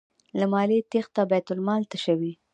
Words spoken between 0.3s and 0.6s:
له